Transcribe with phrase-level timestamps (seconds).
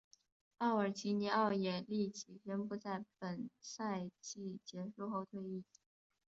[0.57, 5.63] 塞尔吉尼奥也立即宣布在本赛季结束后退役。